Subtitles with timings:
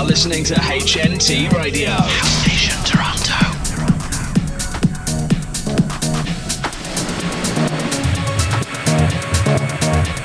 [0.00, 1.90] are listening to HNT Radio.
[1.90, 3.34] House Nation Toronto.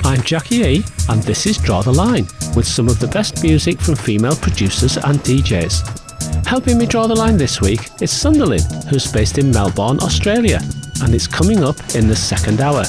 [0.07, 2.25] I'm Jackie E, and this is Draw the Line,
[2.56, 6.46] with some of the best music from female producers and DJs.
[6.48, 10.62] Helping me draw the line this week is Sunderland, who's based in Melbourne, Australia,
[11.02, 12.86] and it's coming up in the second hour.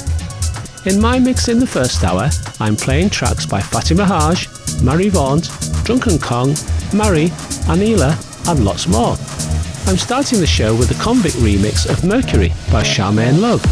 [0.85, 4.47] In my mix in the first hour, I'm playing tracks by Fatima Haj,
[4.85, 5.41] Marie Vaughn,
[5.87, 6.49] Drunken Kong,
[6.93, 7.29] Marie,
[7.69, 8.19] Anila,
[8.51, 9.13] and lots more.
[9.87, 13.63] I'm starting the show with a convict remix of Mercury by Charmaine Love.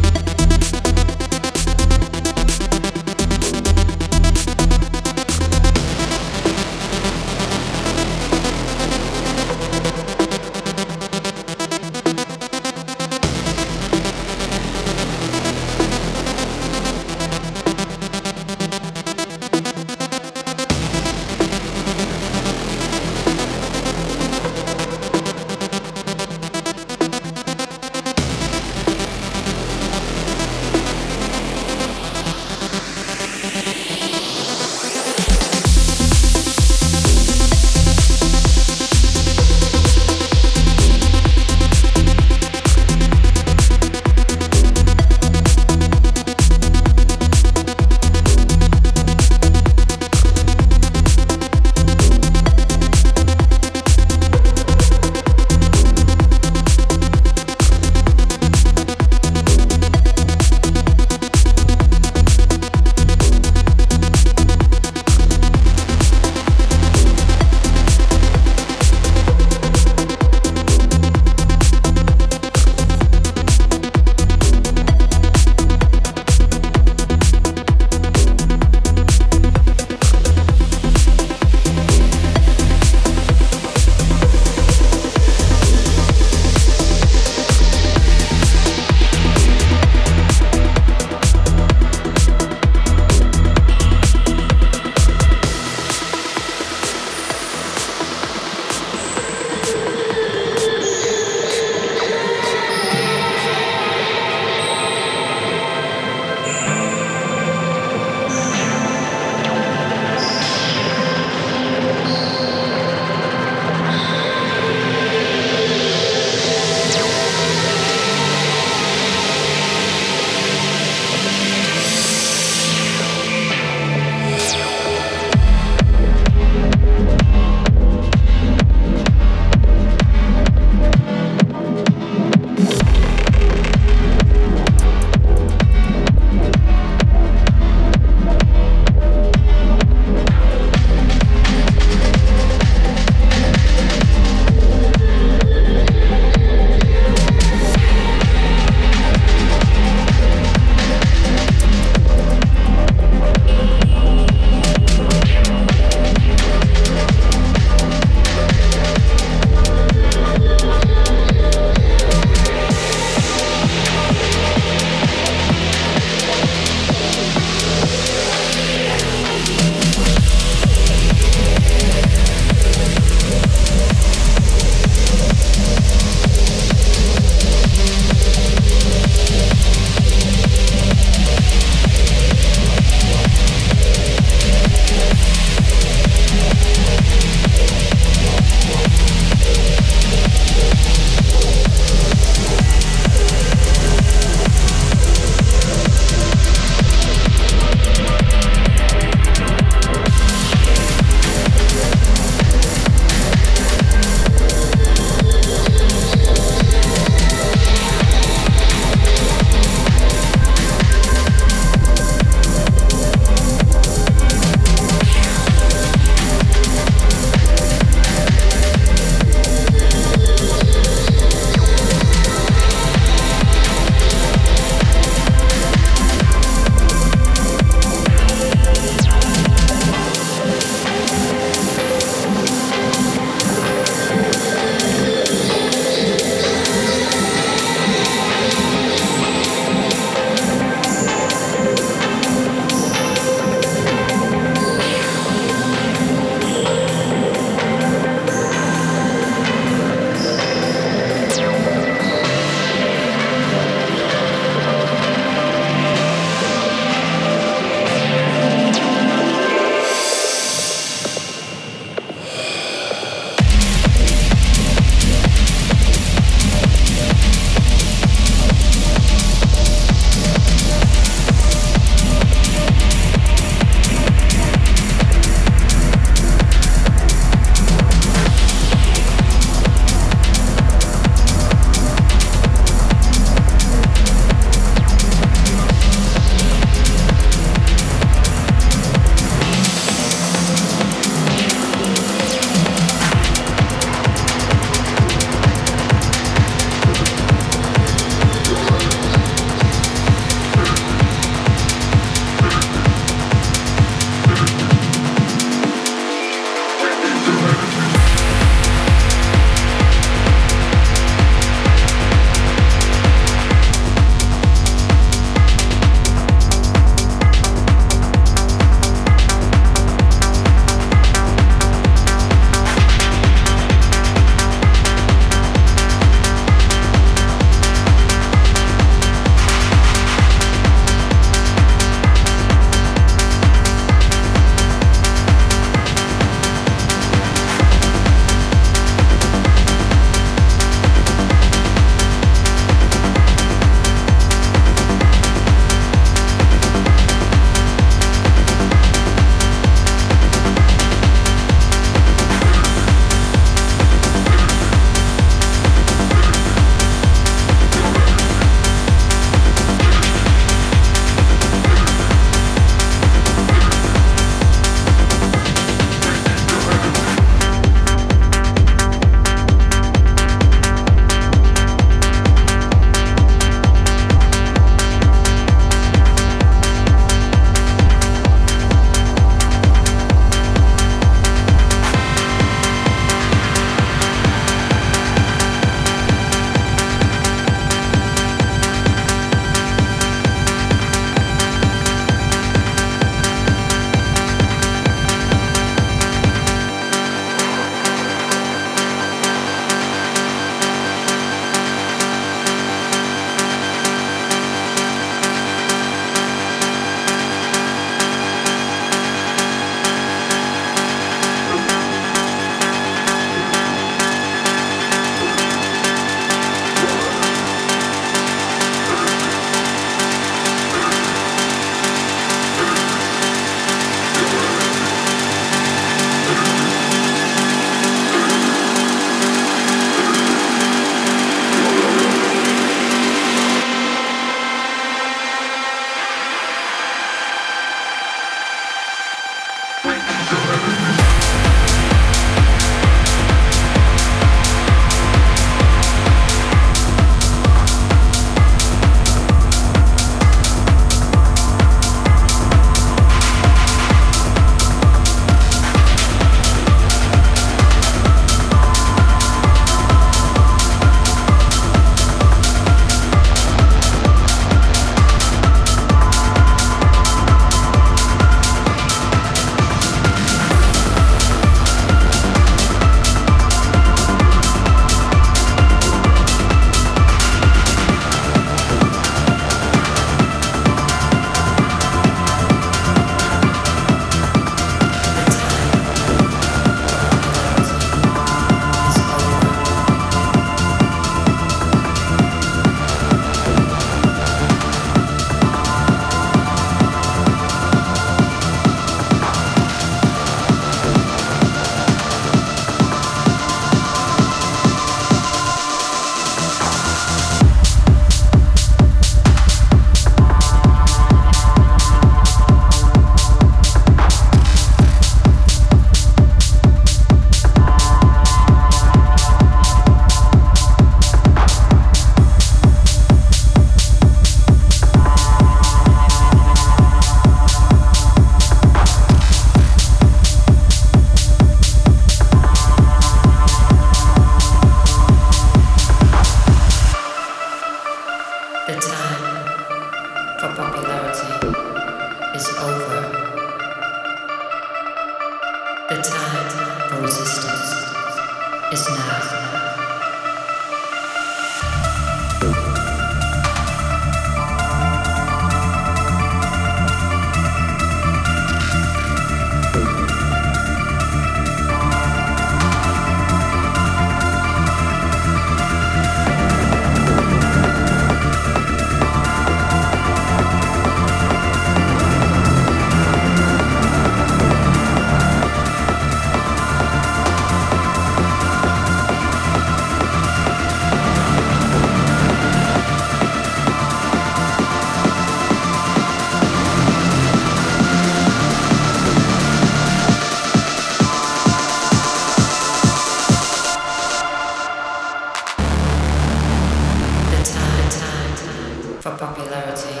[599.04, 600.00] for popularity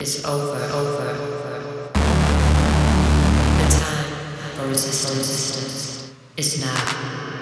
[0.00, 1.90] is over, over, over.
[3.58, 4.12] The time
[4.56, 7.37] for resistance is now.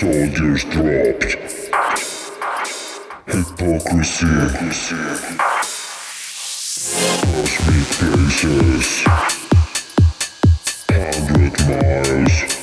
[0.00, 1.36] Soldiers dropped.
[3.26, 4.26] Hypocrisy.
[7.36, 9.04] Cosmic places.
[10.88, 12.59] Hundred miles.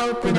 [0.00, 0.37] open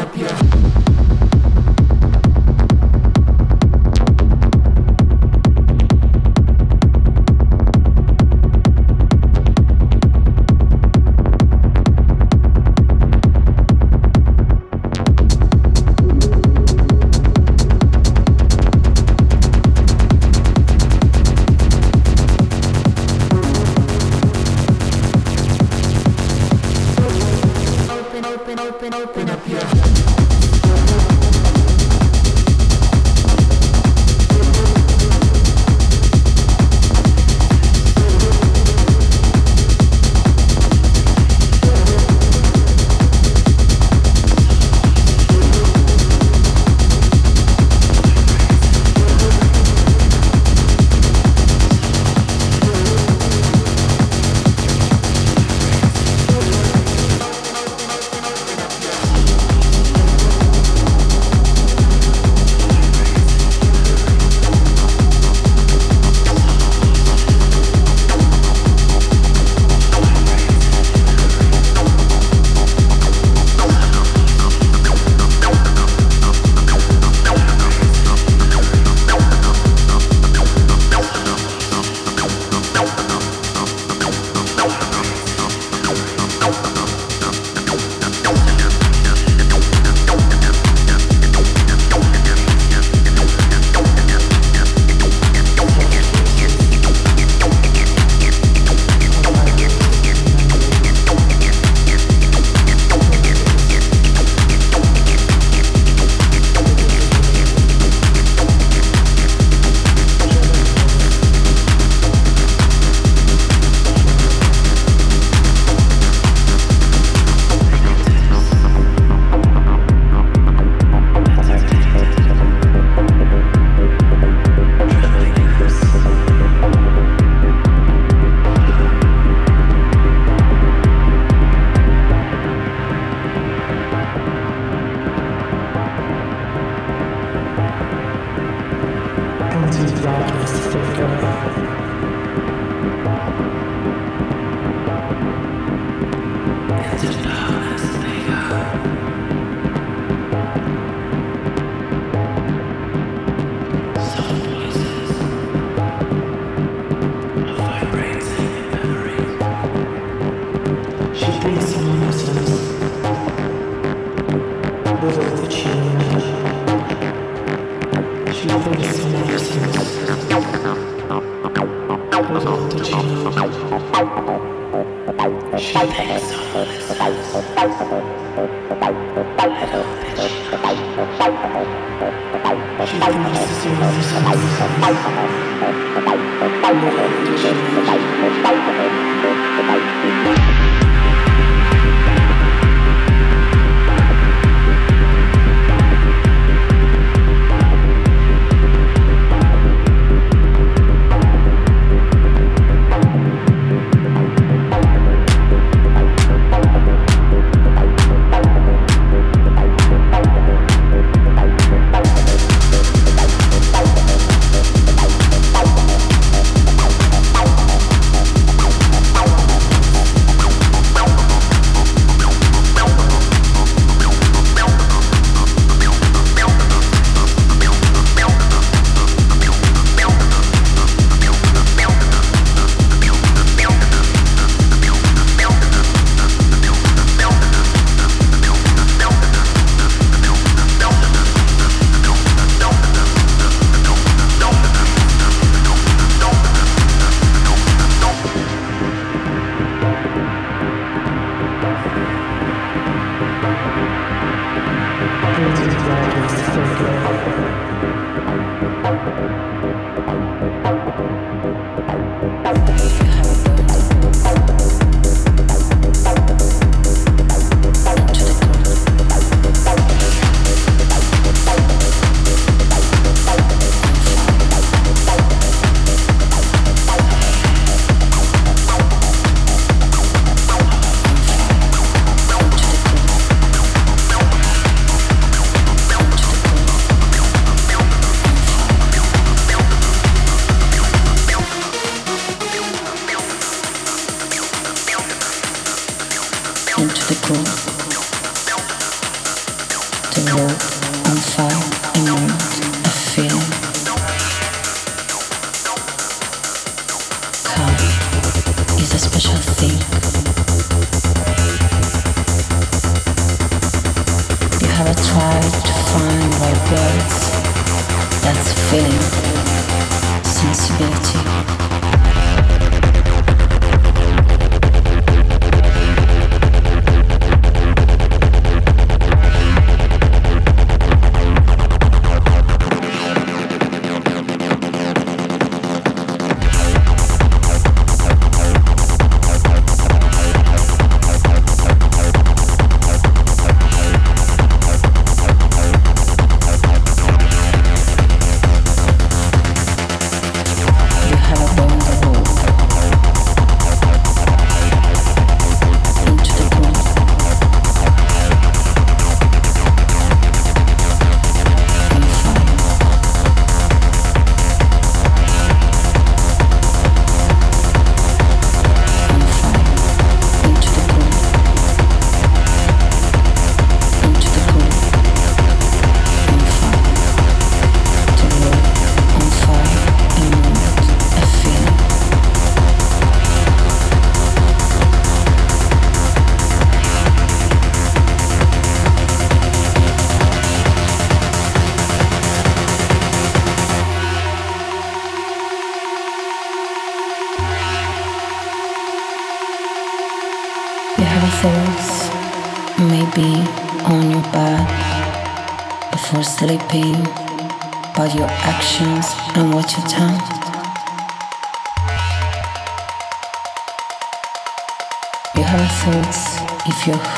[147.11, 148.88] stars they go.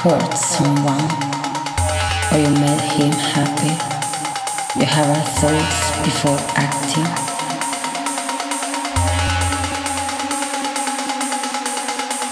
[0.01, 1.05] Hurt someone
[2.33, 3.77] or you made him happy.
[4.79, 7.05] You have a thought before acting.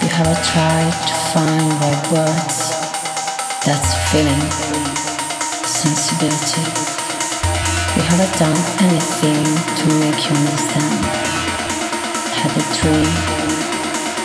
[0.02, 2.74] You have tried to find right words
[3.62, 4.50] that's feeling
[5.62, 6.66] sensibility.
[7.94, 9.46] You haven't done anything
[9.78, 11.06] to make you understand.
[12.34, 13.14] Had a dream,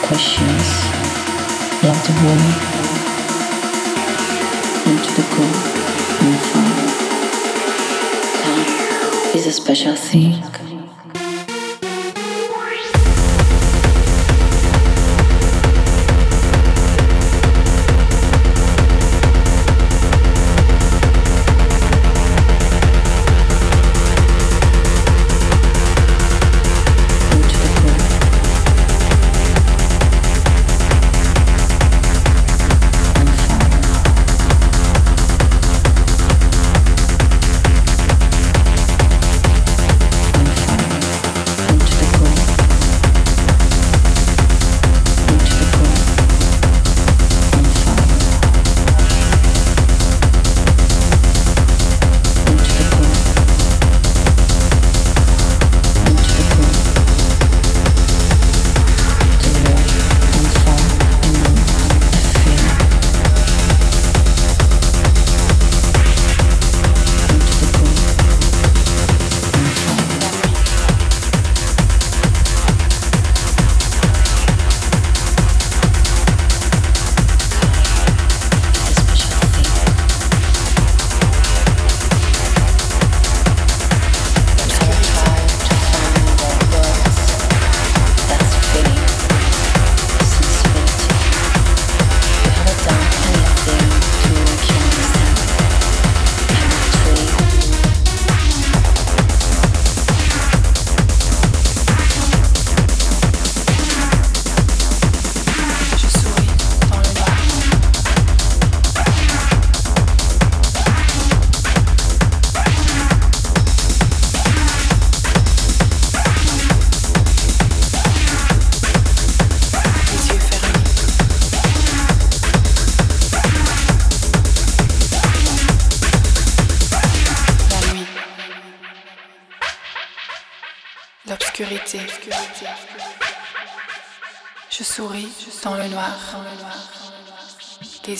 [0.01, 0.65] questions,
[1.83, 2.74] loved a woman,
[5.23, 5.45] cool
[6.25, 6.87] and fire.
[8.43, 10.64] Time is a special thing.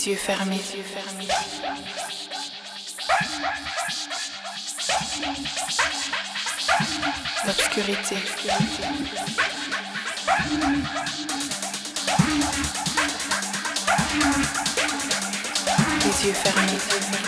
[0.06, 0.62] Les yeux fermés.
[7.46, 8.16] L'obscurité.
[8.16, 8.16] L'obscurité.
[16.04, 17.25] les yeux fermés.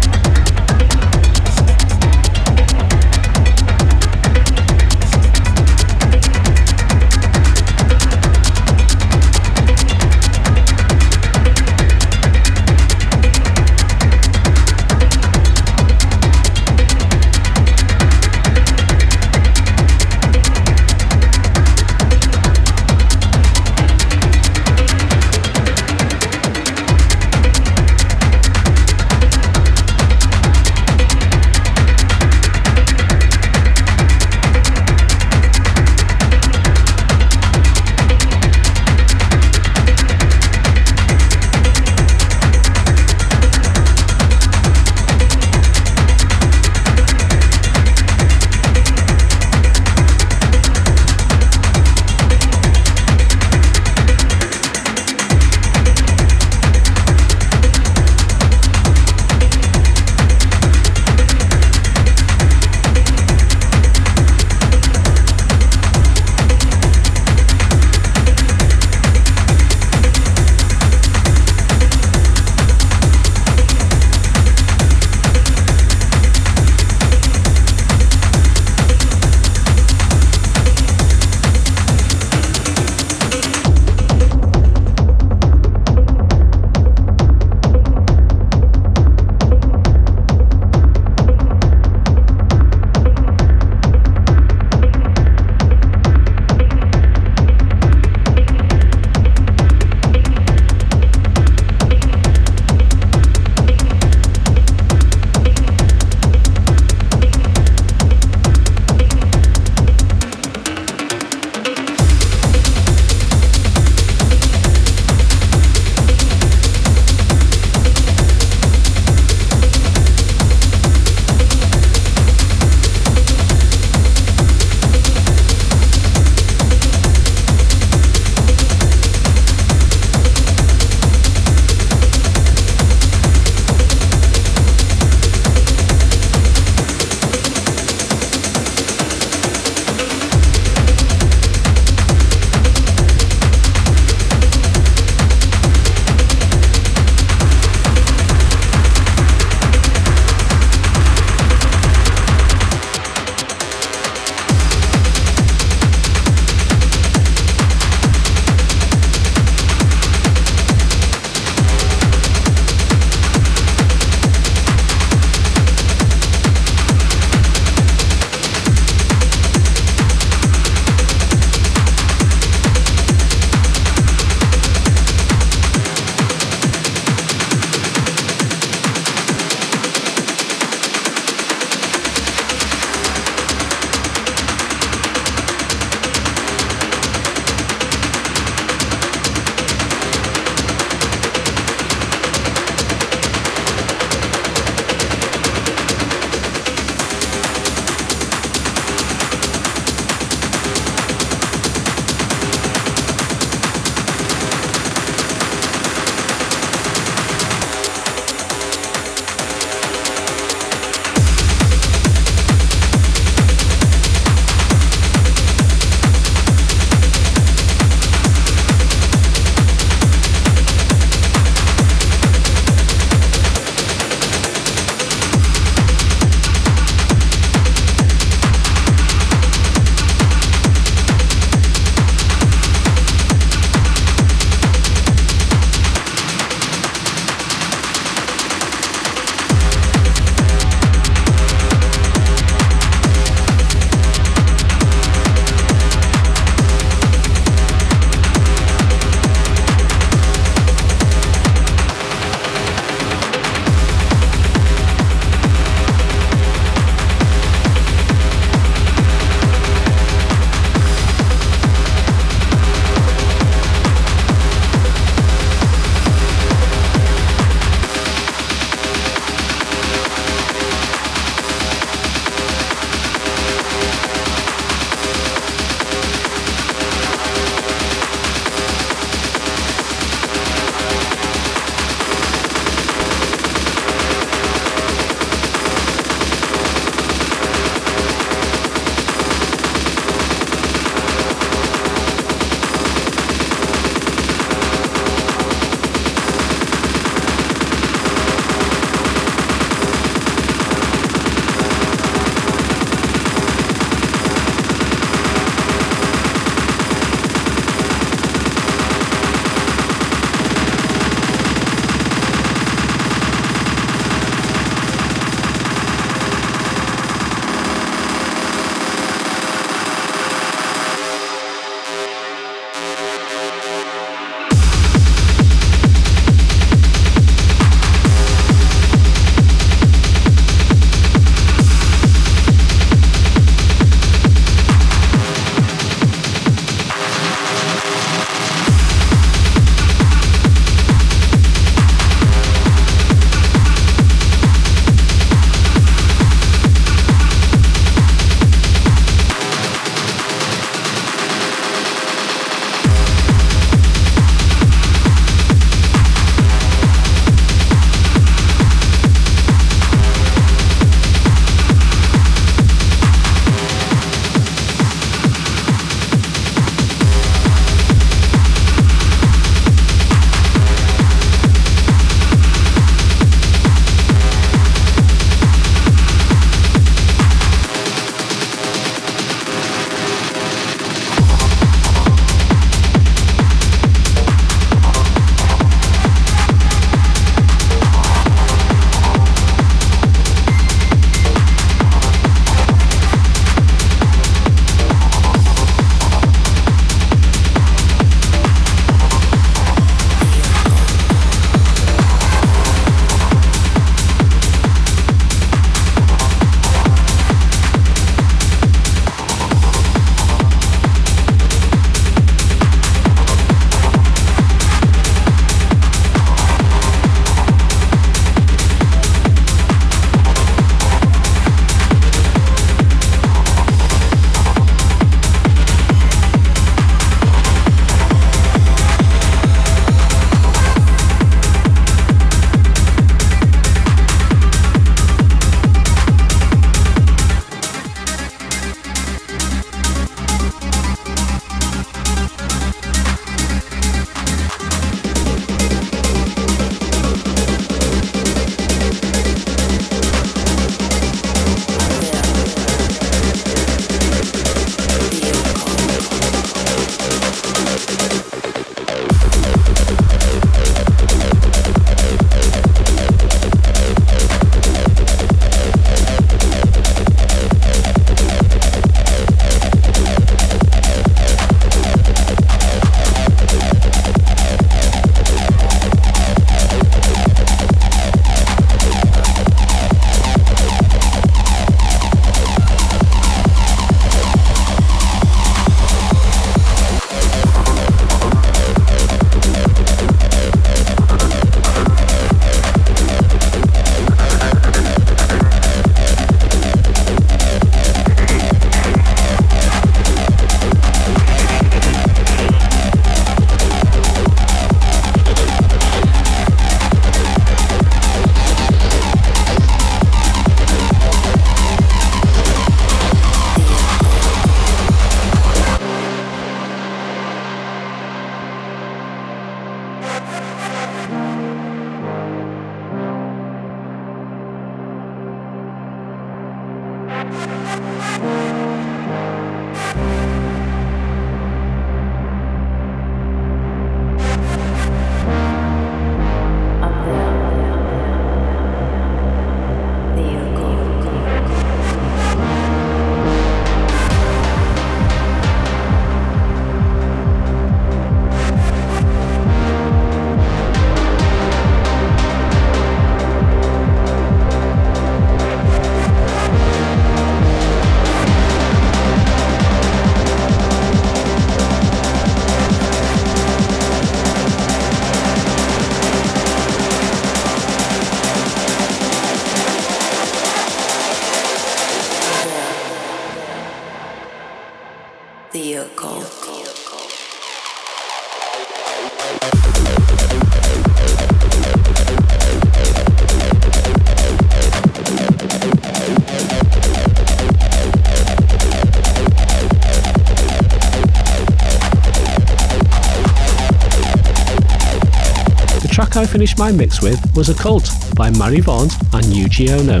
[596.26, 600.00] I finished my mix with was A Cult by Mari Vaughn and Yuji Ono.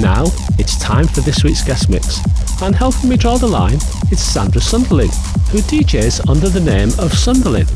[0.00, 0.24] Now,
[0.58, 2.20] it's time for this week's guest mix,
[2.62, 3.76] and helping me draw the line,
[4.10, 5.12] is Sandra Sunderlin,
[5.50, 7.68] who DJs under the name of Sunderlin.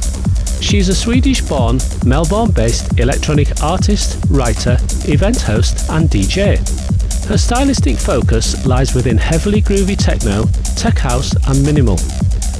[0.62, 6.56] She's a Swedish born, Melbourne based electronic artist, writer, event host, and DJ.
[7.28, 10.46] Her stylistic focus lies within heavily groovy techno,
[10.76, 11.98] tech house, and minimal.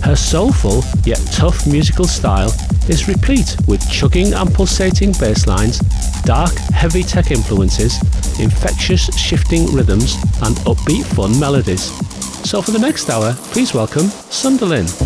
[0.02, 2.52] Her soulful yet tough musical style
[2.88, 5.78] is replete with chugging and pulsating bass lines,
[6.24, 8.00] dark, heavy tech influences,
[8.40, 11.90] infectious shifting rhythms, and upbeat fun melodies.
[12.48, 15.05] So for the next hour, please welcome Sunderlin.